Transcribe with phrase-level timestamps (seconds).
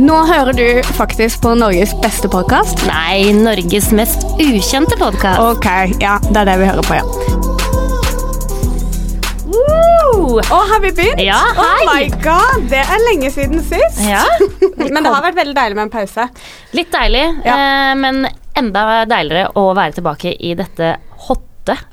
[0.00, 0.66] Nå hører du
[0.96, 2.80] faktisk på Norges beste podkast.
[2.88, 5.40] Nei, Norges mest ukjente podkast.
[5.42, 5.66] Ok,
[6.00, 7.04] ja, det er det vi hører på, ja.
[9.50, 10.38] Woo!
[10.40, 11.20] Å, har vi begynt?
[11.24, 12.06] Ja, Oh hei.
[12.08, 14.00] my god, det er lenge siden sist.
[14.06, 14.22] Ja,
[14.80, 16.28] Men det har vært veldig deilig med en pause.
[16.76, 17.56] litt deilig, Ja.
[17.58, 18.24] eh, men
[18.56, 20.94] enda deiligere å være tilbake i dette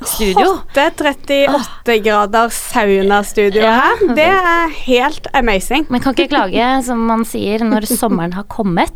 [0.04, 0.46] studio.
[0.58, 3.76] Hotte 38 grader saunastudio Ja.
[3.82, 4.16] her.
[4.16, 5.86] Det er helt amazing.
[5.90, 8.92] Men kan ikke klage, som man sier, når sommeren har kommet.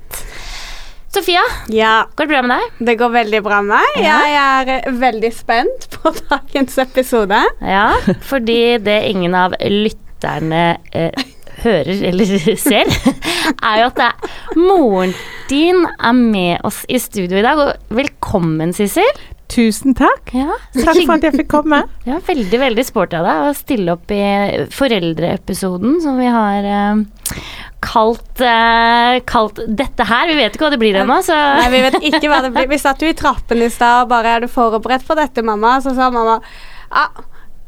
[1.11, 2.85] Sofia, Ja, går det bra med deg?
[2.87, 3.97] det går veldig bra med meg.
[4.05, 4.19] Ja.
[4.23, 7.41] Jeg er eh, veldig spent på dagens episode.
[7.61, 7.89] Ja,
[8.23, 11.11] fordi det ingen av lytterne eh,
[11.65, 15.11] hører eller ser, er jo at er moren
[15.51, 17.59] din er med oss i studio i dag.
[17.59, 19.03] Og velkommen, Sissel.
[19.51, 20.31] Tusen takk.
[20.31, 21.81] Ja, Takk for at jeg fikk komme.
[22.07, 24.21] Ja, veldig, veldig sporty av deg å stille opp i
[24.73, 27.41] foreldreepisoden som vi har eh,
[27.83, 30.31] kalt, eh, kalt dette her.
[30.31, 32.69] Vi vet ikke hva det blir ennå, så Nei, Vi vet ikke hva det blir.
[32.71, 35.81] Vi satt jo i trappen i stad og bare 'Er du forberedt på dette, mamma?'
[35.83, 36.39] Så sa mamma
[36.91, 37.05] ja,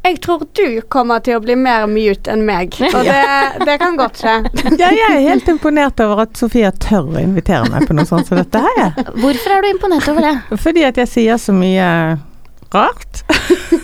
[0.03, 2.75] jeg tror du kommer til å bli mer mute enn meg.
[2.89, 3.21] Og det,
[3.67, 4.35] det kan godt skje.
[4.83, 8.27] Ja, jeg er helt imponert over at Sofia tør å invitere meg på noe sånt
[8.27, 8.91] som dette her.
[9.15, 10.59] Hvorfor er du imponert over det?
[10.59, 11.87] Fordi at jeg sier så mye
[12.73, 13.23] rart.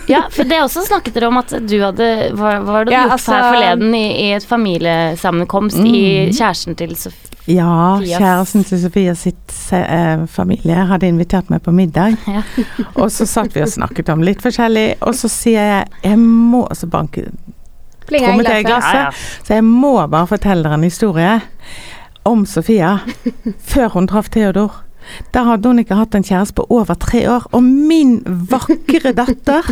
[0.09, 3.03] Ja, for det også snakket dere om at du hadde Hva var det du Ja,
[3.03, 6.31] gjort altså- her forleden i, i et familiesammenkomst i Mm.
[6.33, 7.29] kjæresten til Sofie?
[7.53, 12.17] Ja, kjæresten til Sofia sitt eh, familie hadde invitert meg på middag.
[12.27, 12.41] Ja.
[12.95, 16.65] Og så satt vi og snakket om litt forskjellig, og så sier jeg jeg må
[16.73, 17.29] Så banker
[18.09, 19.13] trommet jeg i glasset.
[19.45, 21.41] Så jeg må bare fortelle dere en historie
[22.25, 22.97] om Sofia
[23.73, 24.71] før hun traff Theodor.
[25.33, 29.67] Da hadde hun ikke hatt en kjæreste på over tre år, og min vakre datter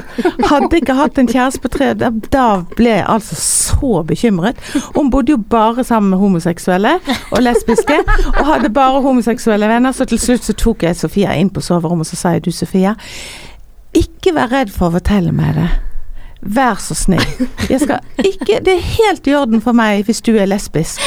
[0.50, 2.22] hadde ikke hatt en kjæreste på tre år.
[2.34, 2.46] Da,
[2.78, 4.60] ble jeg altså så bekymret.
[4.96, 6.98] Hun bodde jo bare sammen med homoseksuelle
[7.32, 8.00] og lesbiske,
[8.36, 12.08] og hadde bare homoseksuelle venner, så til slutt så tok jeg Sofia inn på soverommet,
[12.08, 12.96] og så sa jeg du Sofia,
[13.98, 15.70] ikke vær redd for å fortelle meg det.
[16.42, 17.24] Vær så snill.
[18.24, 21.02] Ikke Det er helt i orden for meg hvis du er lesbisk.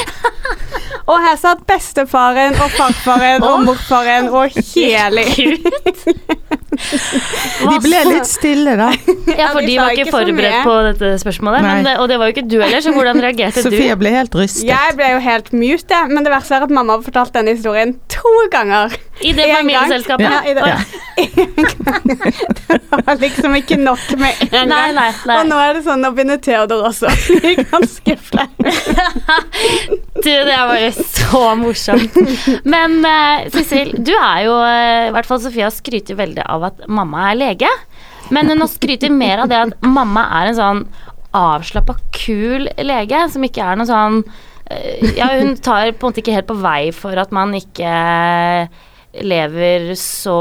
[1.10, 5.25] Og her satt bestefaren og farfaren og morfaren og hele
[6.81, 8.91] De ble litt stille, da.
[9.41, 12.37] Ja, for de var ikke forberedt på dette spørsmålet, men det, og det var jo
[12.37, 14.00] ikke du heller, så hvordan reagerte Sofie du?
[14.00, 14.65] ble helt rystet.
[14.69, 17.97] Jeg ble jo helt mute, men det verste er at mamma har fortalt denne historien
[18.12, 18.94] to ganger.
[19.20, 20.26] I det familieselskapet?
[20.32, 20.69] Ja, i det.
[20.69, 20.78] Ja.
[22.91, 24.69] Det var liksom ikke nok med en gang.
[24.70, 25.36] Nei, nei, nei.
[25.38, 28.48] Og nå er det sånn, nå begynner Theodor også å bli ganske flau.
[30.20, 32.19] Du, det er bare så morsomt.
[32.69, 36.84] Men uh, Sissel, du er jo eh, I hvert fall Sofia skryter veldig av at
[36.91, 37.70] mamma er lege.
[38.34, 40.84] Men hun skryter mer av det at mamma er en sånn
[41.36, 44.22] avslappa, kul lege som ikke er noe sånn
[44.66, 47.91] eh, Ja, hun tar på en måte ikke helt på vei for at man ikke
[49.22, 50.37] lever så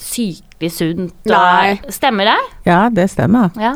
[0.00, 1.12] sykelig sunt.
[1.26, 1.80] og- Nei.
[1.88, 2.38] Stemmer det?
[2.66, 3.50] Ja, det stemmer.
[3.56, 3.74] Ja.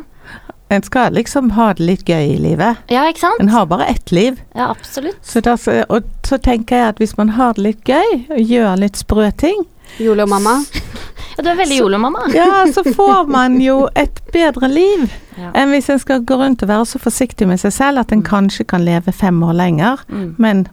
[0.70, 2.76] En skal liksom ha det litt gøy i livet.
[2.88, 3.40] ja, ikke sant?
[3.40, 4.40] En har bare ett liv.
[4.54, 5.16] Ja, absolutt.
[5.22, 5.56] Så da,
[5.88, 9.30] og så tenker jeg at hvis man har det litt gøy, og gjør litt sprø
[9.36, 9.66] ting,
[9.98, 10.64] Jolo-mamma.
[11.38, 12.18] Ja, du er veldig jolo-mamma.
[12.34, 15.10] ja, så får man jo et bedre liv.
[15.38, 15.50] Ja.
[15.54, 18.22] Enn hvis en skal gå rundt og være så forsiktig med seg selv at en
[18.22, 20.34] kanskje kan leve fem år lenger, Mm.
[20.38, 20.68] men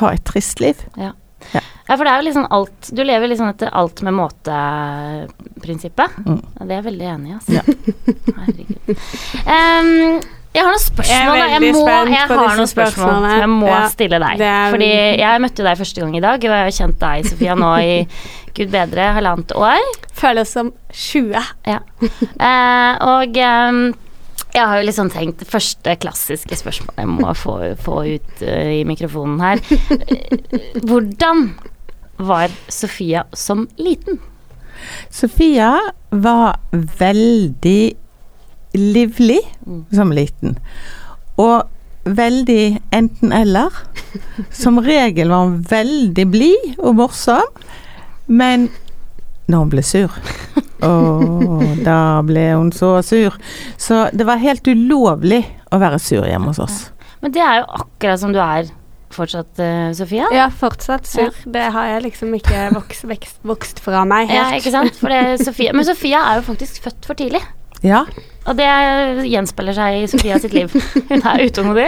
[0.00, 0.74] ha et trist liv.
[0.96, 1.12] Ja.
[1.54, 1.60] Ja,
[1.96, 6.10] for det er jo liksom alt Du lever liksom etter alt med måte-prinsippet.
[6.26, 6.40] Mm.
[6.58, 7.52] Ja, det er jeg veldig enig i, altså.
[7.58, 7.62] Ja.
[8.40, 8.78] Herregud.
[9.48, 10.20] Um,
[10.56, 11.36] jeg har noen spørsmål.
[11.38, 11.48] Jeg.
[11.52, 14.40] Jeg, må, jeg har noen spørsmål jeg må Ja, stille deg.
[14.40, 14.88] er- Fordi
[15.20, 18.08] jeg møtte deg første gang i dag, og jeg har kjent deg, Sofia, nå i
[18.56, 19.82] gud bedre halvannet år.
[20.18, 21.36] Føles som 20.
[21.68, 21.78] Ja.
[22.40, 23.82] Uh, og um,
[24.56, 28.72] jeg har jo liksom tenkt det første klassiske spørsmålet jeg må få, få ut uh,
[28.80, 29.60] i mikrofonen her.
[29.60, 31.50] Eh, Hvordan
[32.18, 34.18] var Sofia som liten?
[35.10, 35.72] Sofia
[36.10, 37.94] var veldig
[38.74, 39.84] livlig Mm.
[39.92, 40.58] som liten.
[41.38, 41.62] Og
[42.04, 43.72] veldig enten-eller.
[44.50, 47.44] Som regel var hun veldig blid og morsom,
[48.26, 48.68] men
[49.48, 50.14] når hun ble sur
[50.80, 50.92] Å,
[51.84, 53.34] da ble hun så sur.
[53.76, 55.42] Så det var helt ulovlig
[55.74, 56.78] å være sur hjemme hos oss.
[57.20, 58.70] Men det er jo akkurat som du er
[59.14, 60.28] fortsatt, uh, Sofia.
[60.34, 61.36] Ja, fortsatt sur.
[61.44, 64.98] Det har jeg liksom ikke vokst, vekst, vokst fra meg Ja, ikke sant?
[65.00, 67.42] For det, Sofia, men Sofia er jo faktisk født for tidlig.
[67.84, 68.02] Ja.
[68.48, 68.66] Og det
[69.28, 70.72] gjenspeiler seg i Sofia sitt liv.
[71.10, 71.86] Hun er utålmodig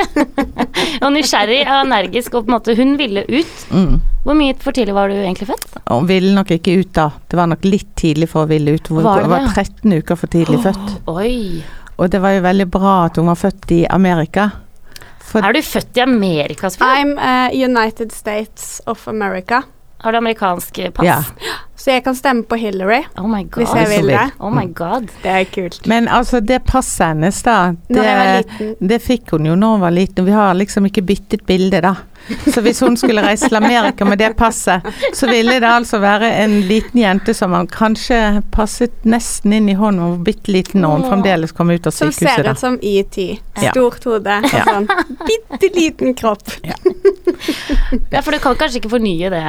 [1.05, 3.66] og nysgjerrig og energisk, og på en måte hun ville ut.
[3.73, 3.99] Mm.
[4.26, 5.78] Hvor mye for tidlig var du egentlig født?
[5.88, 7.08] Hun ville nok ikke ut da.
[7.31, 8.90] Det var nok litt tidlig for å ville ut.
[8.93, 10.96] Hun Var det var 13 uker for tidlig født.
[11.11, 11.62] Oi.
[11.96, 14.50] Og det var jo veldig bra at hun var født i Amerika.
[15.31, 16.88] For Er du født i Amerika, Sofie?
[16.91, 19.62] I'm uh, United States of America.
[20.03, 21.06] Har du amerikansk pass?
[21.06, 21.23] Ja.
[21.77, 24.27] Så jeg kan stemme på Hillary Oh my hvis jeg vil det.
[24.41, 25.11] Oh my god.
[25.23, 25.87] Det er kult.
[25.88, 30.25] Men altså, det passet hennes, da, det, det fikk hun jo når hun var liten.
[30.25, 31.94] Vi har liksom ikke byttet bilde, da.
[32.55, 34.87] Så hvis hun skulle reise til Amerika med det passet,
[35.17, 39.75] så ville det altså være en liten jente som han kanskje passet nesten inn i
[39.75, 40.02] hånden.
[40.05, 42.20] og var bitte liten når hun fremdeles kom ut av sykehuset.
[42.20, 43.19] Som ser ut som ET.
[43.61, 43.70] Ja.
[43.72, 44.64] Stort hode og Ja.
[44.64, 44.87] sånn
[45.26, 46.46] bitte liten kropp.
[48.11, 49.40] Ja, for du kan kanskje ikke fornye det?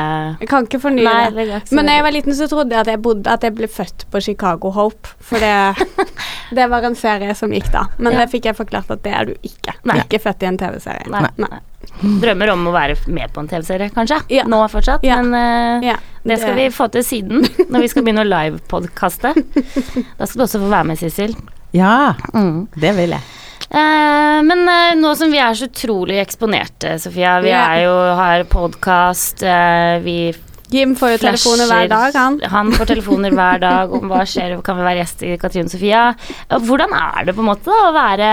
[0.41, 1.45] Jeg kan ikke fornye Nei, det.
[1.51, 3.67] det Men da jeg var liten, så trodde jeg at jeg, bodde, at jeg ble
[3.67, 5.11] født på Chicago Hope.
[5.19, 5.87] For det,
[6.57, 7.85] det var en serie som gikk da.
[7.97, 8.19] Men Ja.
[8.23, 9.75] det fikk jeg forklart at det er du ikke.
[9.83, 9.99] Nei.
[10.05, 11.09] Ikke født i en TV-serie.
[11.11, 11.59] Nei, nei.
[12.21, 14.21] Drømmer om å være med på en TV-serie, kanskje?
[14.33, 14.45] Ja.
[14.49, 15.19] Nå fortsatt, Ja.
[15.21, 19.33] men uh, Ja, det skal vi få til siden, når vi skal begynne å livepodkaste.
[20.17, 21.35] Da skal du også få være med, Sissel.
[21.77, 22.67] Ja, Mm.
[22.75, 23.21] det vil jeg.
[23.71, 27.75] Uh, men uh, nå som vi er så utrolig eksponerte, Sofia, vi yeah.
[27.77, 29.45] er jo, har podkast,
[30.03, 30.17] vi
[30.71, 32.37] Jim får jo telefoner hver dag, han.
[32.53, 36.03] Han får telefoner hver dag om hva skjer, kan vi være gjest i Katrine Sofia.
[36.47, 38.29] Hvordan er det på en måte da, å være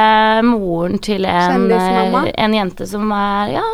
[0.47, 3.65] moren til en, eh, en jente som er, ja,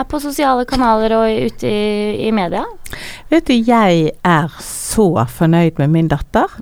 [0.00, 2.64] er på sosiale kanaler og ute i, i media?
[3.32, 6.56] Vet du, jeg er så fornøyd med min datter.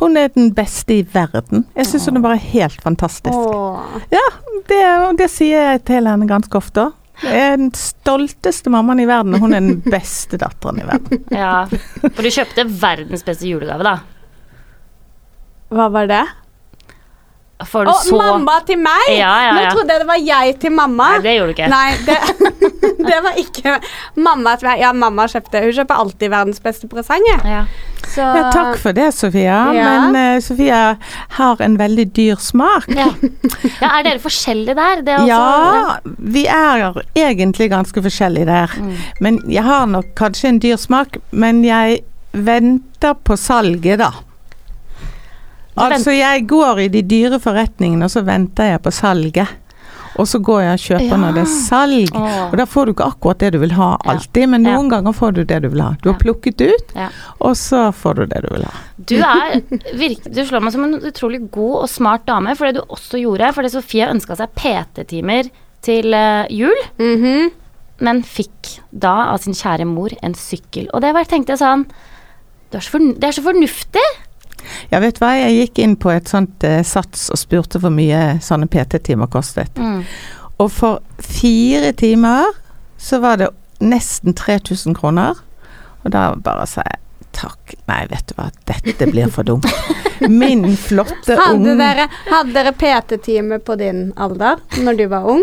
[0.00, 1.68] Hun er den beste i verden.
[1.76, 3.30] Jeg syns hun er bare helt fantastisk.
[3.30, 4.02] Åh.
[4.10, 4.26] Ja,
[4.66, 4.82] det,
[5.20, 6.90] det sier jeg til henne ganske ofte.
[7.22, 11.22] Jeg er den stolteste mammaen i verden, og hun er den beste datteren i verden.
[11.30, 13.94] Ja, for du kjøpte verdens beste julegave, da.
[15.74, 16.24] Hva var det?
[17.64, 19.08] Du Å, så mamma til meg!
[19.16, 21.08] Ja, ja, Nå trodde jeg det var jeg til mamma.
[21.16, 21.70] Nei, det gjorde du ikke.
[21.72, 22.18] Nei, det,
[23.10, 23.74] det var ikke
[24.28, 24.84] mamma til meg.
[24.84, 27.26] Ja, mamma kjøpte Hun kjøper alltid verdens beste presang.
[27.44, 27.64] Ja.
[28.14, 29.58] Så Ja, takk for det, Sofia.
[29.74, 29.86] Ja.
[29.88, 30.80] Men uh, Sofia
[31.38, 32.88] har en veldig dyr smak.
[32.94, 33.08] Ja.
[33.80, 35.04] ja, er dere forskjellige der?
[35.06, 38.76] Det er også, Ja, vi er egentlig ganske forskjellige der.
[38.78, 38.92] Mm.
[39.24, 42.02] Men jeg har nok kanskje en dyr smak, men jeg
[42.34, 44.12] venter på salget, da.
[45.76, 49.48] Altså, jeg går i de dyre forretningene, og så venter jeg på salget.
[50.14, 51.16] Og så går jeg og kjøper Ja.
[51.16, 52.10] når det er salg.
[52.14, 52.52] Åh.
[52.52, 54.12] Og da får du ikke akkurat det du vil ha Ja.
[54.36, 54.76] men men Ja.
[54.76, 55.96] noen ganger får du det du vil ha.
[56.02, 56.92] Du har plukket ut,
[57.40, 58.70] og så får du det du vil ha.
[59.04, 59.60] Du er
[59.98, 63.18] virk- Du slår meg som en utrolig god og smart dame, for det du også
[63.20, 65.50] gjorde Fordi Sofie ønska seg PT-timer
[65.82, 66.48] til jul.
[66.50, 66.76] jul,
[67.18, 67.50] -hmm.
[68.00, 70.88] men fikk da av sin kjære mor en sykkel.
[70.94, 71.86] Og det var, tenkte jeg sånn
[72.70, 74.00] Det er så fornuftig!
[74.92, 77.92] Ja, vet du hva, jeg gikk inn på et sånt eh, sats og spurte hvor
[77.94, 79.74] mye sånne PT-timer kostet.
[79.78, 80.02] Mm.
[80.62, 82.52] Og for fire timer
[83.00, 83.50] så var det
[83.84, 85.40] nesten 3000 kroner.
[86.04, 87.00] Og da bare sa jeg
[87.34, 89.66] takk, nei vet du hva, dette blir for dumt.
[90.30, 95.42] Min flotte Hadde unge dere, hadde dere PT-time på din alder når du var ung?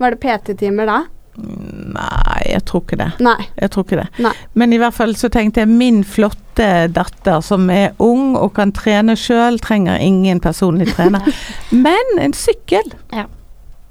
[0.00, 0.98] Var det PT-timer da?
[1.38, 3.10] Nei, jeg tror ikke det.
[3.22, 3.38] Nei.
[3.60, 4.08] Jeg tror ikke det.
[4.24, 4.32] Nei.
[4.58, 6.47] Men i hvert fall så tenkte jeg min flotte
[6.92, 11.24] datter som er ung og kan trene sjøl, trenger ingen personlig trener.
[11.86, 12.92] Men en sykkel.
[13.14, 13.28] Ja.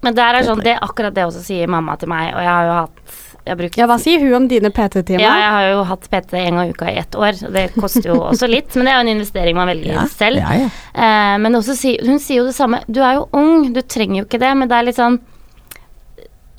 [0.06, 2.54] Men det er sånn, det er akkurat det også sier mamma til meg, og jeg
[2.54, 3.16] har jo hatt
[3.48, 5.24] jeg har brukt Ja, hva sier hun om dine PT-timer?
[5.24, 7.38] Ja, jeg har jo hatt PT en gang i uka i ett år.
[7.48, 10.42] og Det koster jo også litt, men det er jo en investering man velger selv.
[10.42, 10.68] Ja, ja.
[10.92, 12.82] Eh, men også si, hun sier jo det samme.
[12.92, 15.16] Du er jo ung, du trenger jo ikke det, men det er litt sånn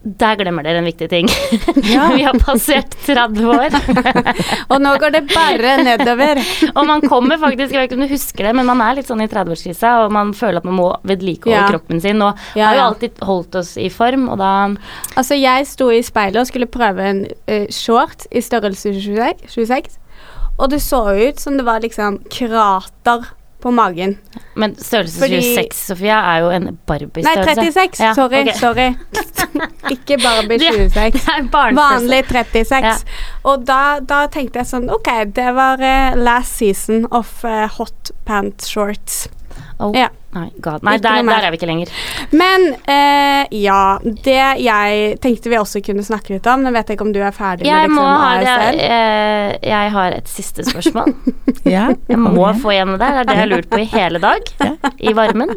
[0.03, 1.29] Der glemmer dere en viktig ting.
[1.89, 2.09] Ja.
[2.15, 3.75] Vi har passert 30 år.
[4.73, 6.39] Og nå går det bare nedover.
[6.77, 9.09] og man kommer faktisk, jeg vet ikke om du husker det, men man er litt
[9.09, 11.67] sånn i 30-årskrisa, og man føler at man må vedlikeholde Ja.
[11.71, 14.53] kroppen sin, og Ja, har jo alltid holdt oss i form, og da
[15.17, 19.99] Altså, jeg sto i speilet og skulle prøve en uh, short i størrelse 26, 26,
[20.59, 23.29] og det så ut som det var liksom krater
[23.61, 24.19] på magen.
[24.55, 27.55] Men størrelse Fordi- 26, Sofia, er jo en Barbie-størrelse.
[27.57, 28.01] Nei, 36.
[28.05, 28.55] Ja, sorry, Okay.
[28.59, 28.95] sorry.
[29.95, 31.11] Ikke Barbie 26.
[31.13, 31.23] Det
[31.53, 31.75] er.
[31.81, 32.87] Vanlig 36.
[32.87, 32.95] Ja.
[33.45, 38.11] Og da, da tenkte jeg sånn Ok, det var uh, last season of uh, hot
[38.29, 39.29] pant shorts.
[39.81, 40.09] Oh, Ja.
[40.35, 40.83] Nei, God.
[40.85, 41.89] Nei der, der er vi ikke lenger.
[42.37, 46.67] Men eh, ja, det jeg tenkte vi også kunne snakke litt om.
[46.67, 48.81] men vet ikke om du er ferdig Jeg med liksom ha ASL.
[48.85, 51.15] eh, Jeg har et siste spørsmål.
[51.77, 53.17] ja Jeg må få igjen det der.
[53.17, 54.53] Det er det jeg har lurt på i hele dag.
[55.01, 55.55] I varmen.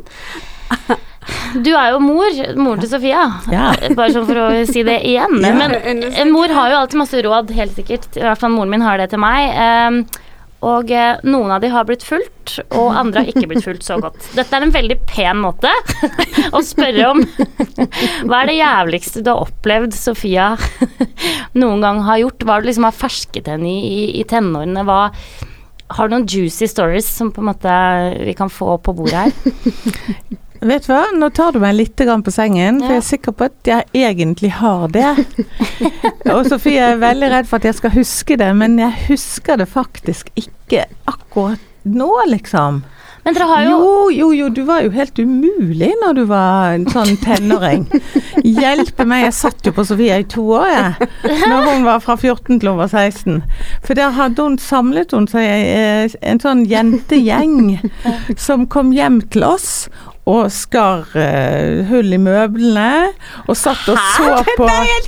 [1.61, 2.31] Du er jo mor.
[2.57, 3.25] Moren til Sofia.
[3.51, 3.67] Ja.
[3.97, 5.35] Bare sånn for å si det igjen.
[5.43, 5.51] Ja.
[5.57, 5.75] Men
[6.15, 8.07] en mor har jo alltid masse råd, helt sikkert.
[8.17, 9.51] I hvert fall moren min har det til meg.
[9.59, 10.05] Um,
[10.61, 13.97] og eh, noen av de har blitt fulgt, og andre har ikke blitt fulgt så
[14.01, 14.19] godt.
[14.37, 15.71] Dette er en veldig pen måte
[16.53, 17.23] å spørre om
[18.29, 20.51] hva er det jævligste du har opplevd Sofia
[21.61, 22.45] noen gang har gjort?
[22.45, 24.85] Hva har du liksom har fersket henne i, i, i tenårene?
[24.85, 25.01] Hva,
[25.97, 27.81] har du noen juicy stories som på en måte
[28.21, 29.33] vi kan få på bordet her?
[30.61, 32.93] Vet du hva, nå tar du meg litt på sengen, for Ja.
[32.93, 35.25] jeg er sikker på at jeg egentlig har det.
[36.35, 39.67] Og Sofie er veldig redd for at jeg skal huske det, men jeg husker det
[39.67, 42.83] faktisk ikke akkurat nå, liksom.
[43.23, 46.73] Men dere har jo Jo, jo, jo, du var jo helt umulig når du var
[46.73, 47.83] en sånn tenåring.
[48.41, 51.09] Hjelpe meg, jeg satt jo på Sofie i to år, jeg.
[51.49, 53.41] Når hun var fra 14 til hun var 16.
[53.85, 57.77] For der hadde hun samlet hun seg eh, en sånn jentegjeng
[58.37, 59.85] som kom hjem til oss.
[60.29, 63.11] Og skar uh, hull i møblene,
[63.49, 64.67] og satt og så på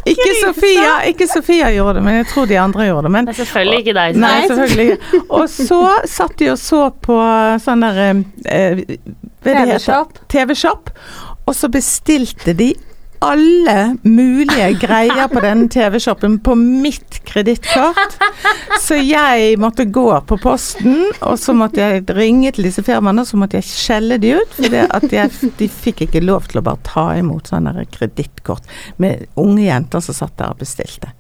[0.10, 3.12] Ikke Sofia, ikke Sofia gjorde det, men jeg tror de andre gjorde det.
[3.14, 4.18] Men Det er selvfølgelig ikke deg.
[4.24, 5.22] Nei, selvfølgelig ikke.
[5.30, 7.20] Og så satt de og så på
[7.62, 8.82] sånn der eh,
[9.44, 9.78] hva det heter?
[9.78, 10.18] TV-shop.
[10.34, 10.90] TV-shop.
[11.46, 12.72] Og så bestilte de
[13.24, 18.18] alle mulige greier på denne TV-shoppen på mitt kredittkort.
[18.84, 23.30] Så jeg måtte gå på posten, og så måtte jeg ringe til disse firmaene, og
[23.30, 24.60] så måtte jeg skjelle de ut.
[24.60, 28.68] For de fikk ikke lov til å bare ta imot sånne kredittkort
[29.02, 31.14] med unge jenter som satt der og bestilte.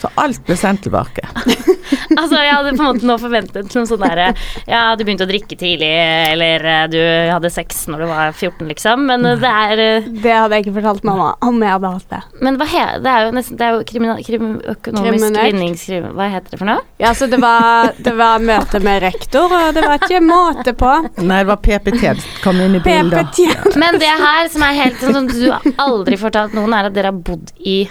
[0.00, 1.26] Så alt ble sendt tilbake.
[2.16, 4.24] Altså, jeg hadde på en måte nå forventet noe sånn derre
[4.66, 5.90] Ja, du begynte å drikke tidlig,
[6.32, 6.98] eller eh, du
[7.30, 9.04] hadde sex når du var 14, liksom.
[9.06, 12.20] Men det er eh, Det hadde jeg ikke fortalt mamma om jeg hadde hatt det.
[12.46, 16.08] Men hva he, det er jo nesten Det er jo kriminal, krim, økonomisk vinningskrim...
[16.16, 16.86] Hva heter det for noe?
[17.02, 20.92] Ja, så det var, det var møte med rektor, og det var ikke måte på.
[21.20, 23.76] Nei, det var PPT som kom inn i bildet.
[23.78, 26.96] Men det her som er helt sånn som du har aldri fortalt noen, er at
[26.96, 27.84] dere har bodd i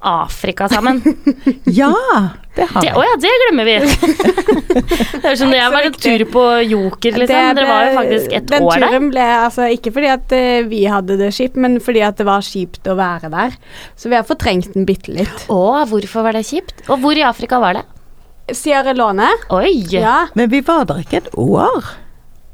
[0.00, 1.00] Afrika sammen.
[1.64, 1.90] Ja,
[2.54, 2.90] det har vi.
[2.94, 3.74] å ja, det glemmer vi!
[5.18, 7.34] Det er som da jeg var en tur på Joker, liksom.
[7.34, 8.92] Det- Dere var jo faktisk et den år der.
[8.92, 12.26] turen ble altså ikke fordi at uh, vi hadde det kjipt, men fordi at det
[12.28, 13.56] var kjipt å være der.
[13.98, 15.46] Så vi har fortrengt den bitte litt.
[15.50, 16.84] Å, hvorfor var det kjipt?
[16.88, 17.84] Og hvor i Afrika var det?
[18.56, 19.28] Sierra Leone?
[19.52, 19.74] Oi!
[19.92, 20.26] Ja.
[20.38, 21.90] Men vi var der ikke et år.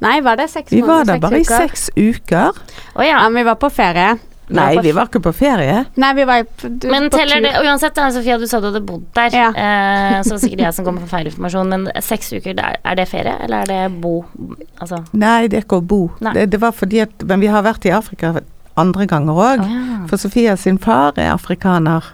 [0.05, 2.57] Nei, var det seks Vi var der bare i seks uker.
[2.97, 3.19] Å ja.
[3.21, 4.17] Ja, men vi var på ferie.
[4.53, 5.85] Nei, vi var ikke på ferie.
[6.01, 7.47] Nei, vi var på, du, Men på teller tur.
[7.47, 9.37] det Uansett, Sofia, du sa du hadde bodd der.
[9.37, 9.47] Ja.
[9.51, 12.99] Eh, så det sikkert jeg som kom med feil informasjon, men seks uker, er, er
[13.01, 14.19] det ferie, eller er det bo?
[14.83, 16.03] Altså Nei, det er ikke å bo.
[16.21, 18.35] Det, det var fordi at Men vi har vært i Afrika
[18.81, 19.63] andre ganger òg.
[19.63, 19.99] Oh, ja.
[20.11, 22.05] For Sofia sin far er afrikaner.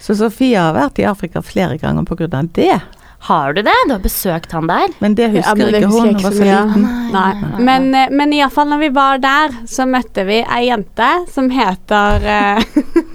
[0.00, 2.78] Så Sofia har vært i Afrika flere ganger på grunn av det.
[3.18, 3.74] Har du det?
[3.88, 4.92] Du har besøkt han der?
[5.02, 7.32] Men det Ja, husker men det ikke husker hun, hun var ikke så så «Nei,
[7.34, 7.50] liten.
[7.50, 7.64] Nei.
[7.66, 12.28] Men, eh, men iallfall når vi var der, så møtte vi ei jente som heter
[12.36, 12.62] eh,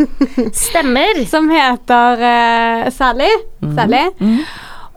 [0.66, 1.24] Stemmer.
[1.30, 3.32] Som heter uh, Sally.
[3.76, 4.04] Sally.
[4.20, 4.38] Mm.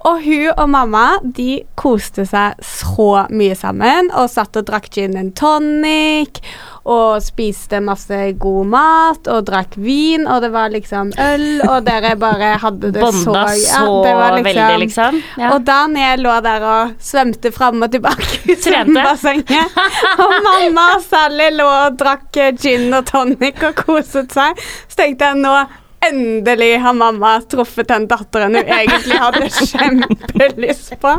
[0.07, 5.17] Og hun og mamma de koste seg så mye sammen og satt og drakk gin
[5.19, 6.43] and tonic
[6.87, 12.15] og spiste masse god mat og drakk vin, og det var liksom øl, og dere
[12.21, 15.19] bare hadde det så Bonda ja, så det var veldig, liksom.
[15.41, 15.55] Ja.
[15.55, 19.81] Og Daniel lå der og svømte fram og tilbake i svømmebassenget,
[20.23, 25.33] og mamma og Sally lå og drakk gin og tonic og koset seg, så tenkte
[25.33, 25.57] jeg nå
[26.07, 31.15] Endelig har mamma truffet den datteren hun egentlig hadde kjempelyst på.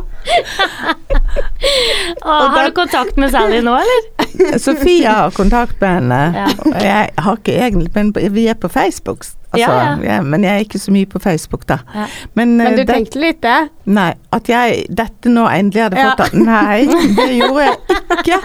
[2.25, 4.59] Å, har du kontakt med Sally nå, eller?
[4.65, 6.21] Sofia har kontakt med henne.
[6.35, 6.45] Ja.
[6.67, 9.25] Og jeg har ikke egentlig Men vi er på Facebook.
[9.47, 9.91] Altså, Ja, ja.
[10.03, 11.77] ja, men jeg er ikke så mye på Facebook, da.
[11.95, 12.05] Ja.
[12.35, 13.69] Men, Men eh, du det- tenkte litt det?
[13.85, 16.09] Nei, at jeg dette nå endelig hadde Ja.
[16.19, 16.83] fått Nei,
[17.17, 17.77] det gjorde jeg
[18.17, 18.39] ikke.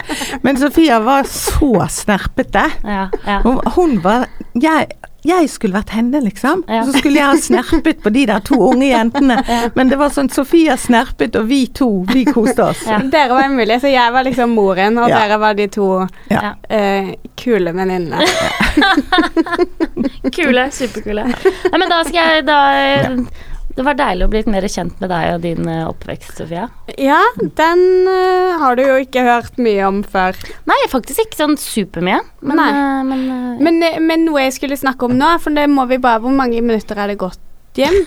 [0.46, 2.68] Men Sofia var så snerpete.
[2.86, 3.40] Ja, ja.
[3.42, 4.88] Hun, hun var jeg,
[5.24, 6.64] jeg skulle vært henne, liksom.
[6.68, 6.82] Ja.
[6.84, 9.38] Så skulle jeg ha snerpet på de der to unge jentene.
[9.76, 12.82] Men det var sånn Sofia snerpet, og vi to, vi koste oss.
[12.88, 12.98] Ja.
[12.98, 15.20] Dere var umulige, så jeg var liksom moren, og Ja.
[15.22, 15.88] dere var de to
[16.28, 16.42] Ja.
[16.42, 16.54] Ja.
[16.68, 18.18] eh, kule venninnene.
[20.32, 20.70] Kule.
[20.72, 21.24] Superkule.
[21.24, 22.58] Nei, men da skal jeg da
[23.72, 26.66] Det var deilig å bli litt mer kjent med deg og din eh, oppvekst, Sofia.
[27.00, 30.36] Ja, den uh, har du jo ikke hørt mye om før.
[30.68, 32.20] Nei, faktisk ikke sånn supermye.
[32.44, 32.68] Men, Nei.
[32.72, 35.98] eh, men uh, Men, men noe jeg skulle snakke om nå, for det må vi
[36.02, 37.40] bare Hvor mange minutter er det gått
[37.78, 37.96] hjem?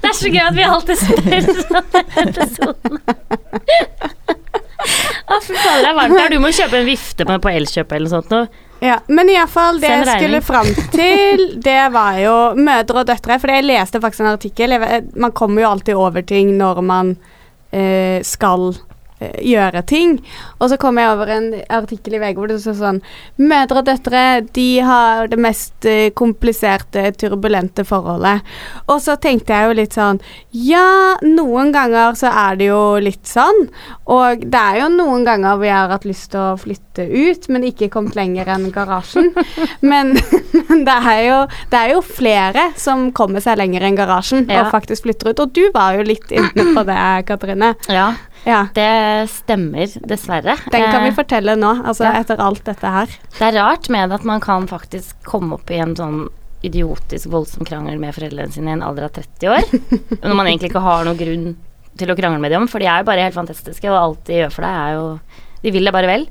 [0.00, 2.98] Det er så gøy at vi alltid spør sånn episoden.
[5.30, 6.32] Å, fy fader, det er varmt her.
[6.32, 8.48] Du må kjøpe en vifte på, på Elkjøp eller noe sånt noe.
[8.80, 13.36] Ja, men iallfall det jeg skulle fram til, det var jo mødre og døtre.
[13.40, 14.76] For jeg leste faktisk en artikkel.
[15.14, 17.12] Man kommer jo alltid over ting når man
[17.70, 18.72] eh, skal
[19.20, 20.16] gjøre ting.
[20.58, 23.00] Og så kom jeg over en artikkel i VG hvor det står sånn
[23.40, 24.22] Mødre og døtre
[24.56, 28.40] de har det mest eh, kompliserte, turbulente forholdet.
[28.88, 30.20] Og så tenkte jeg jo litt sånn
[30.56, 33.66] Ja, noen ganger så er det jo litt sånn.
[34.10, 37.64] Og det er jo noen ganger vi har hatt lyst til å flytte ut, men
[37.68, 39.30] ikke kommet lenger enn garasjen.
[39.90, 40.12] Men,
[40.68, 41.36] men det, er jo,
[41.72, 44.64] det er jo flere som kommer seg lenger enn garasjen Ja.
[44.64, 45.40] og faktisk flytter ut.
[45.44, 46.98] Og du var jo litt inne på det,
[47.28, 47.72] Katrine.
[47.90, 48.10] Ja.
[48.46, 48.62] Ja.
[48.74, 48.88] Det
[49.32, 50.56] stemmer, dessverre.
[50.72, 52.12] Den kan vi Eh, fortelle nå, altså ja.
[52.22, 53.06] etter alt dette her.
[53.38, 56.22] Det er rart med at man kan faktisk komme opp i en sånn
[56.64, 59.68] idiotisk voldsom krangel med foreldrene sine i en alder av 30 år.
[60.24, 61.46] Når man egentlig ikke har noen grunn
[62.00, 64.40] til å krangle med dem, for de er jo bare helt fantastiske, og alt de
[64.42, 65.06] gjør for deg, er jo
[65.60, 66.22] De vil deg bare vel.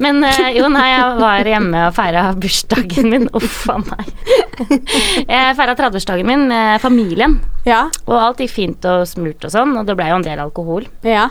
[0.00, 3.26] Men eh, jo, nei, jeg var hjemme og feira bursdagen min.
[3.36, 4.12] Uff a meg.
[5.34, 7.86] Jeg feira 30-årsdagen min med familien, Ja.
[8.06, 10.86] og alt gikk fint og smurt og sånn, og det blei jo en del alkohol.
[11.06, 11.28] Ja.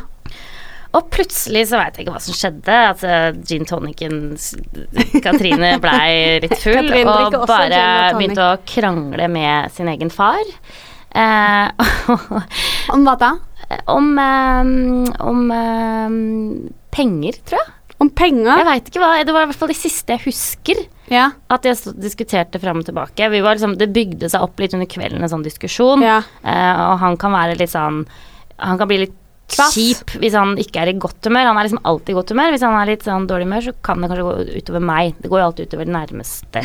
[0.96, 2.76] Og plutselig så veit jeg ikke hva som skjedde.
[2.94, 3.10] Altså,
[3.44, 4.38] gin tonicen
[5.26, 7.82] Katrine blei litt full og bare
[8.16, 10.40] begynte å krangle med sin egen far.
[11.16, 11.68] Eh,
[12.96, 13.34] Om hva da?
[13.90, 14.68] om eh,
[15.26, 16.16] om eh,
[16.94, 17.72] penger, tror jeg.
[18.06, 18.62] Om penger?
[18.62, 20.86] Jeg veit ikke hva Det var i hvert fall det siste jeg husker.
[21.12, 21.28] Ja.
[21.54, 23.28] At jeg diskuterte fram og tilbake.
[23.34, 26.06] Vi var liksom, det bygde seg opp litt under kvelden, en sånn diskusjon.
[26.06, 26.22] ja.
[26.46, 28.04] Eh, og han kan være litt sånn
[28.62, 29.76] Han kan bli litt Klass.
[29.76, 31.46] kjip hvis han ikke er i godt humør.
[31.52, 32.50] Han er liksom alltid i godt humør.
[32.56, 35.20] Hvis han er litt sånn dårlig humør, så kan det kanskje gå utover meg.
[35.22, 36.64] Det går jo alltid utover den nærmeste,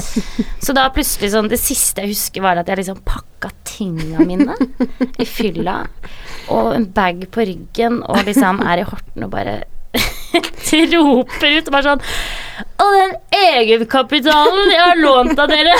[0.64, 4.52] så da plutselig sånn Det siste jeg husker, var at jeg liksom pakka tinga mine
[5.16, 5.78] i fylla,
[6.52, 9.62] og en bag på ryggen, og liksom er i Horten og bare
[10.94, 12.02] roper ut bare sånn
[12.84, 15.74] Og den egenkapitalen jeg har lånt av dere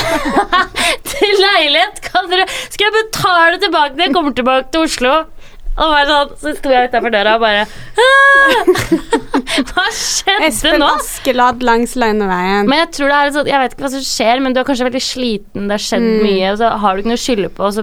[1.13, 5.15] til leilighet, kan dere Skal jeg betale tilbake når jeg kommer tilbake til Oslo?
[5.81, 7.63] Og bare sånn, så sto jeg utafor døra og bare
[9.71, 10.89] Hva skjedde Espen nå?
[10.99, 12.69] Askeladd langs Landeveien.
[12.71, 14.67] Men jeg tror det er sånn, jeg vet ikke hva som skjer, men du er
[14.69, 16.21] kanskje veldig sliten, det har skjedd Mm.
[16.25, 17.83] mye, og så har du ikke noe å skylde på, og så,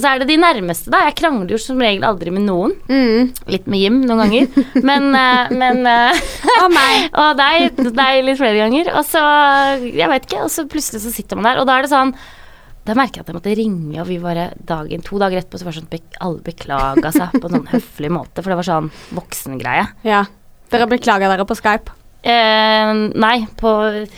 [0.00, 1.02] så er det de nærmeste, da.
[1.08, 2.74] Jeg krangler jo som regel aldri med noen.
[2.90, 3.32] Mm.
[3.54, 6.22] Litt med Jim noen ganger, men, eh, men eh,
[6.64, 7.08] Og meg.
[7.24, 8.90] Og deg, deg litt flere ganger.
[8.98, 9.22] Og så,
[9.88, 12.14] jeg vet ikke, og så plutselig så sitter man der, og da er det sånn
[12.84, 15.66] da merker jeg at jeg måtte ringe, og vi bare dagen, to dager etterpå så
[15.66, 18.68] var det sånn at alle beklaga seg på en sånn høflig måte, for det var
[18.68, 19.86] sånn voksengreie.
[20.06, 20.24] Ja.
[20.72, 21.88] Dere beklaga dere på Skype.
[22.24, 23.70] Eh, nei, på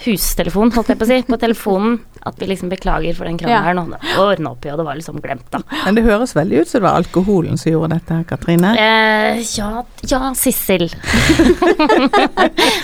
[0.04, 1.16] hustelefon, holdt jeg på å si.
[1.26, 1.96] På telefonen.
[2.26, 3.78] At vi liksom beklager for den krangelen.
[3.78, 5.58] Og nå ordna opp i, og det var liksom glemt, da.
[5.84, 8.70] Men det høres veldig ut som det var alkoholen som gjorde dette, Katrine.
[8.82, 9.70] Eh, ja,
[10.10, 10.86] ja, Sissel.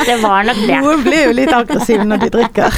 [0.08, 0.82] det var nok det.
[0.82, 2.70] Noen blir jo litt aggressive når de drikker.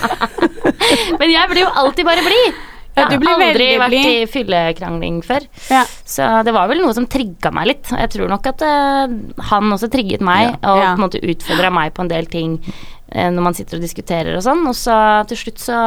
[1.20, 2.62] Men jeg blir jo alltid bare blid.
[2.94, 5.46] Ja, Jeg har aldri vært i fyllekrangling før.
[5.66, 5.82] Ja.
[6.06, 7.90] Så det var vel noe som trigga meg litt.
[7.90, 9.14] Jeg tror nok at uh,
[9.50, 10.92] han også trigget meg, og Ja.
[10.94, 14.38] på en måte utfordra meg på en del ting uh, når man sitter og diskuterer
[14.38, 14.62] og sånn.
[14.70, 14.96] Og så
[15.30, 15.80] til slutt så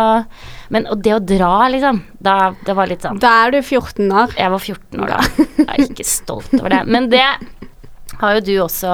[0.69, 4.03] Men og det å dra, liksom, da Det var litt sånn Da er du 14
[4.11, 4.35] år.
[4.35, 5.21] Jeg var 14 år da.
[5.63, 6.83] Jeg er ikke stolt over det.
[6.91, 7.23] Men det
[8.17, 8.91] har jo du også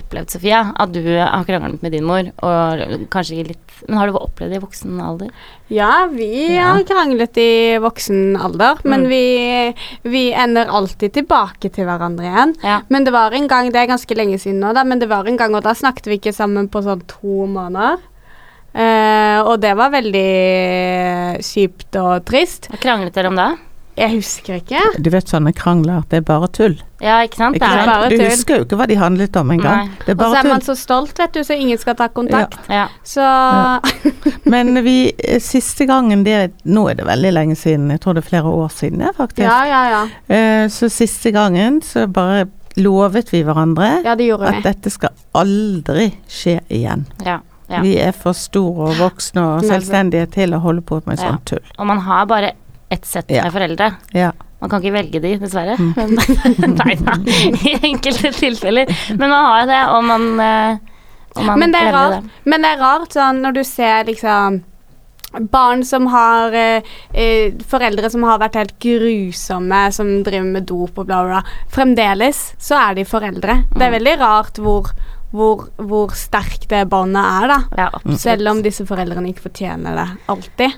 [0.00, 0.62] opplevd, Sofia.
[0.80, 4.58] At du har kranglet med din mor, og kanskje litt Men har du opplevd det
[4.58, 5.30] i voksen alder?
[5.72, 6.72] Ja, vi Ja.
[6.74, 9.08] har kranglet i voksen alder, men Mm.
[9.08, 12.54] vi, vi ender alltid tilbake til hverandre igjen.
[12.62, 12.80] Ja.
[12.90, 15.24] Men det var en gang, det er ganske lenge siden nå, da, men det var
[15.26, 17.98] en gang, og da snakket vi ikke sammen på sånn to måneder.
[18.74, 22.68] Eh, og det var veldig kjipt og trist.
[22.70, 23.48] Hva kranglet dere om da?
[24.00, 24.80] Jeg husker ikke.
[25.04, 26.78] Du vet sånne krangler, det er bare tull.
[27.04, 27.56] Ja, ikke sant?
[27.56, 27.90] Ikke Det er- sant?
[27.92, 28.30] bare Du tull.
[28.30, 29.90] husker jo ikke hva de handlet om engang.
[30.06, 32.56] Det er Og så er man så stolt, vet du, så ingen skal ta kontakt.
[32.68, 32.88] Ja.
[33.04, 33.20] Så
[34.46, 38.24] Men vi, eh, siste gangen det, Nå er det veldig lenge siden, jeg tror det
[38.24, 39.44] er flere år siden, faktisk.
[39.44, 40.02] ja, ja, ja.
[40.34, 44.62] Eh, Så siste gangen så bare lovet vi hverandre Ja, det at vi.
[44.62, 47.06] dette skal aldri skje igjen.
[47.26, 47.40] ja.
[47.68, 47.80] ja.
[47.82, 51.30] Vi er for store og voksne og selvstendige til å holde på med Ja.
[51.30, 51.60] sånt tull.
[51.78, 52.52] Og man har bare
[52.90, 53.44] ett sett Ja.
[53.46, 53.92] med foreldre.
[54.12, 54.32] Ja.
[54.60, 55.76] Man kan ikke velge de, dessverre.
[55.78, 55.92] Mm.
[55.96, 57.14] Men, nei da,
[57.70, 58.90] i enkelte tilfeller.
[59.16, 60.78] Men man har jo det, og man, eh,
[61.36, 62.24] og man Men det er rart, rart.
[62.44, 64.60] Men det er rart sånn når du ser liksom
[65.54, 66.82] Barn som har eh,
[67.14, 71.66] eh, Foreldre som har vært helt grusomme, som driver med dop og bla, bla, bla.
[71.70, 73.60] Fremdeles så er de foreldre.
[73.70, 73.96] Det er Mm.
[74.00, 74.90] veldig rart hvor,
[75.30, 77.60] hvor, hvor sterkt det båndet er, da.
[77.78, 78.16] Ja.
[78.18, 80.74] Selv om disse foreldrene ikke fortjener det alltid.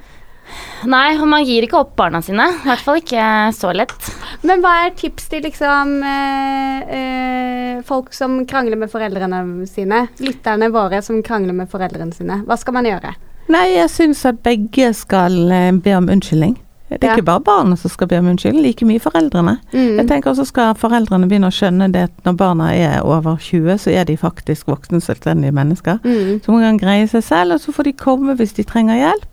[0.90, 2.48] Nei, og man gir ikke opp barna sine.
[2.58, 4.08] I hvert fall ikke så lett.
[4.42, 10.06] Men hva er tips til liksom øh, øh, folk som krangler med foreldrene sine?
[10.22, 12.40] Lytterne våre som krangler med foreldrene sine.
[12.48, 13.14] Hva skal man gjøre?
[13.52, 16.58] Nei, jeg syns at begge skal eh, be om unnskyldning.
[16.92, 17.14] Det er Ja.
[17.16, 19.54] ikke bare barna som skal be om unnskyldning, like mye foreldrene.
[19.72, 19.96] Mm.
[19.96, 23.78] Jeg tenker også skal foreldrene begynne å skjønne det at når barna er over 20,
[23.80, 26.02] så er de faktisk voksne, selvstendige mennesker.
[26.04, 26.42] Mm.
[26.44, 29.31] Som kan greie seg selv, og så får de komme hvis de trenger hjelp.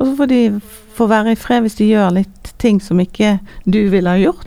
[0.00, 0.40] Og så får de
[0.96, 4.46] få være i fred hvis de gjør litt ting som ikke du ville ha gjort.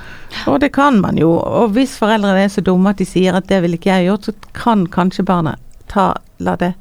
[0.50, 1.30] Og det kan man jo.
[1.38, 4.26] Og hvis foreldrene er så dumme at de sier at det ville ikke jeg gjort,
[4.30, 5.54] så kan kanskje barna
[5.92, 6.72] ta, la det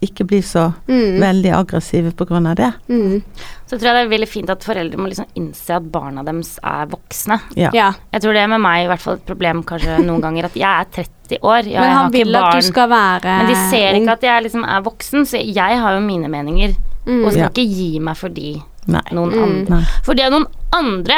[0.00, 1.20] ikke bli så Mm.
[1.20, 2.72] veldig aggressive av det.
[2.88, 3.22] Mm.
[3.66, 6.58] Så tror jeg det er veldig fint at foreldre må liksom innse at barna deres
[6.62, 7.40] er voksne.
[7.56, 7.70] Ja.
[7.74, 7.92] Ja.
[8.12, 10.54] Jeg tror det er med meg i hvert fall et problem kanskje noen ganger at
[10.54, 10.84] jeg er
[11.28, 11.66] 30 år.
[11.66, 14.12] Ja, Men jeg har han ikke vil at du skal være Men de ser ikke
[14.12, 16.76] at jeg liksom er voksen, så jeg har jo mine meninger.
[17.06, 17.24] Mm.
[17.24, 17.48] Og skal Ja.
[17.48, 19.00] ikke gi meg fordi Nei.
[19.14, 19.42] noen Mm.
[19.42, 19.84] andre Nei.
[20.06, 21.16] For det er noen andre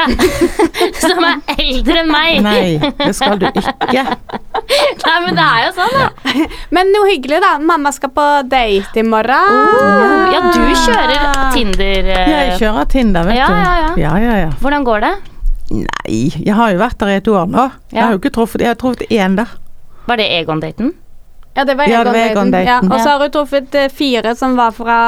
[1.00, 2.42] som er eldre enn meg!
[2.44, 4.04] Nei, det skal du ikke.
[5.04, 6.44] Nei, men det er jo sånn, da.
[6.76, 7.54] Men noe hyggelig, da.
[7.58, 9.32] Mamma skal på date i morgen.
[9.32, 12.12] Oh, Ja, du kjører Tinder.
[12.12, 13.54] eh, Jeg kjører Tinder, vet Ja, du.
[13.54, 13.90] ja, ja.
[13.96, 14.50] ja, ja, ja.
[14.60, 15.14] Hvordan går det?
[15.70, 17.70] Nei, jeg har jo vært der i et år nå.
[17.92, 19.48] Jeg har jo ikke truffet Jeg har truffet én der.
[20.06, 20.94] Var det Egon-daten?
[21.58, 22.54] Ja, det var Ja, det var Egon-daten.
[22.62, 22.88] Egon-daten.
[22.88, 24.98] Ja, og så har hun truffet eh, fire som var fra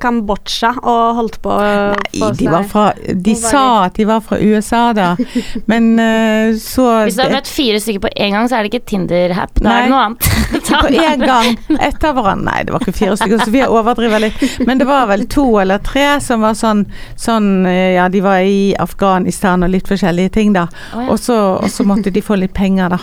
[0.00, 4.22] Kambodsja og holdt på å Nei, de var fra De var sa at de var
[4.24, 5.10] fra USA da,
[5.70, 8.64] men uh, så Hvis du har det- møtt fire stykker på én gang, så er
[8.64, 9.60] det ikke Tinder-happ.
[9.60, 10.30] Da er det noe annet.
[10.70, 12.46] På én gang etter hverandre.
[12.48, 14.40] Nei, det var ikke fire stykker, så vi overdriver litt.
[14.66, 16.86] Men det var vel to eller tre som var sånn,
[17.20, 20.66] sånn eh, Ja, de var i Afghanistan og litt forskjellige ting, da.
[20.94, 21.08] Å, ja.
[21.12, 23.00] Og så, og så måtte de få litt penger, da.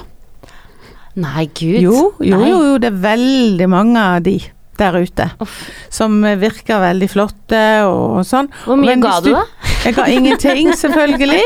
[1.18, 1.82] Nei, gud.
[1.82, 2.52] Jo, jo, Nei.
[2.52, 4.38] jo, jo, det er veldig mange av de
[4.78, 5.56] der ute Uff.
[5.90, 8.50] som eh, virker veldig flotte og sånn.
[8.66, 9.42] Hvor mye ga du, da?
[9.82, 11.42] Jeg ga ingenting, selvfølgelig.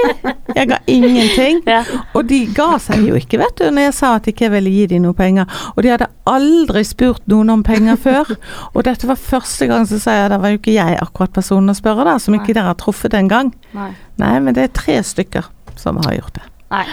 [0.56, 1.62] Jeg ga ingenting.
[1.70, 1.82] Ja.
[2.18, 4.74] Og de ga seg jo ikke, vet du, når jeg sa at jeg ikke ville
[4.74, 5.48] gi dem noe penger.
[5.76, 8.36] Og de hadde aldri spurt noen om penger før.
[8.76, 11.72] Og dette var første gang så sa jeg da var jo ikke jeg akkurat personen
[11.72, 13.56] å spørre, da, som ikke dere har truffet engang.
[13.78, 13.94] Nei.
[14.22, 15.48] Nei, men det er tre stykker
[15.80, 16.51] som har gjort det.
[16.72, 16.86] Nei.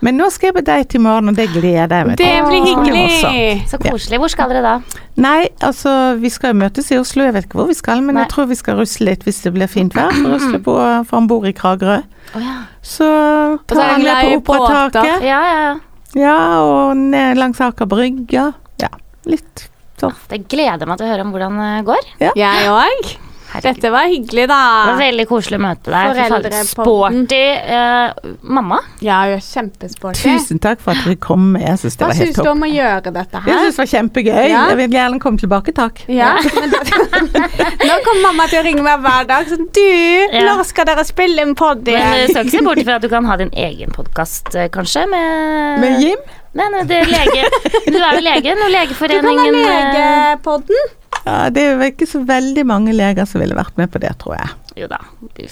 [0.00, 2.32] Men nå skal jeg på date i morgen, og det gleder jeg meg Det til.
[2.32, 3.68] Det blir hyggelig.
[3.68, 4.18] Så koselig.
[4.22, 5.02] Hvor skal dere da?
[5.20, 8.16] Nei, altså vi skal jo møtes i Oslo, jeg vet ikke hvor vi skal, men
[8.16, 8.24] Nei.
[8.24, 10.16] jeg tror vi skal rusle litt hvis det blir fint vær.
[10.32, 11.98] Rusle på, for han bor i Kragerø.
[12.32, 12.56] Oh, ja.
[12.80, 15.26] Så Og så ta er han han på operataket.
[15.28, 15.74] Ja, ja, ja.
[16.12, 18.50] Ja, og ned langs Aker Brygge.
[18.80, 18.90] Ja,
[19.28, 19.66] litt
[20.00, 20.16] sånn.
[20.28, 22.08] Det gleder meg til å høre om hvordan det går.
[22.36, 23.12] Jeg òg.
[23.52, 23.68] Herregud.
[23.76, 24.58] Dette var hyggelig, da.
[24.86, 26.54] Det var veldig koselig å møte deg.
[26.70, 28.78] Sporty uh, mamma.
[29.04, 30.22] Ja, hun er kjempesporty.
[30.24, 31.52] Tusen takk for at dere kom.
[31.60, 33.50] Jeg syns det Hva var helt syns du om å gjøre dette her?
[33.52, 34.40] Jeg synes syns det var kjempegøy.
[34.52, 34.62] Ja.
[34.72, 36.04] Jeg vil gjerne komme tilbake, takk.
[36.12, 36.32] Ja,
[37.88, 40.44] Nå kommer mamma til å ringe meg hver dag sånn Du, Ja.
[40.46, 43.26] når skal dere spille en pod du skal ikke se bort fra at du kan
[43.28, 46.24] ha din egen podkast, kanskje, med Med Jim?
[46.52, 47.46] Nei, nei, det er lege
[47.88, 50.98] Du er jo lege, Du kan ha eh, legepodden.
[51.26, 54.10] Ja, det er jo ikke så veldig mange leger som ville vært med på det,
[54.18, 54.50] tror jeg.
[54.82, 54.98] Jo da.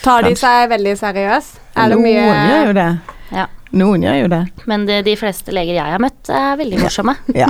[0.02, 1.58] Tar de seg veldig seriøst?
[1.76, 2.90] Er det Noen mye gjør jo det.
[3.30, 3.44] Ja.
[3.70, 4.38] Noen gjør jo det.
[4.66, 7.14] Men det, de fleste leger jeg har møtt, er veldig morsomme.
[7.38, 7.46] Ja.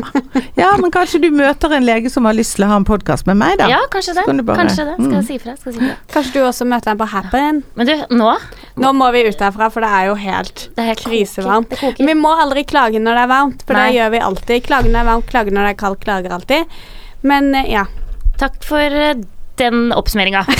[0.59, 3.24] ja, men kanskje du møter en lege som har lyst til å ha en podkast
[3.30, 3.70] med meg, da.
[3.72, 4.26] Ja, kanskje det.
[4.28, 4.96] Kan bare- Kanskje det.
[4.98, 5.14] Skal Mm.
[5.16, 5.54] jeg si ifra.
[5.56, 5.88] Si.
[6.12, 7.62] Kanskje du også møter en på Happen?
[7.74, 8.35] Men du, nå
[8.76, 11.70] Nå må vi ut herfra, for det er jo helt Det er helt krisevarmt.
[11.72, 12.04] Det koker.
[12.06, 13.87] Vi må aldri klage når det er varmt, for Nei.
[13.88, 14.62] det gjør vi alltid.
[14.68, 16.76] Klage når det er varmt, klage når det er kaldt, klager alltid.
[17.22, 17.87] Men eh, ja.
[18.40, 19.14] Takk for eh,
[19.61, 20.46] den oppsummeringa.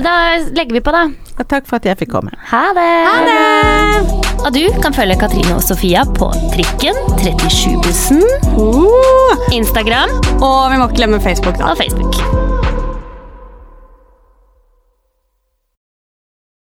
[0.00, 0.12] Da
[0.56, 1.04] legger vi på, da.
[1.38, 2.32] Ja, takk for at jeg fikk komme.
[2.50, 2.86] Ha det!
[3.06, 4.16] Ha det!
[4.40, 8.24] Og du kan følge Katrine og Sofia på Trikken, 37-bussen,
[8.60, 10.10] Uh, Instagram
[10.42, 11.70] og vi må ikke glemme Facebook, da.
[11.70, 12.59] og Facebook.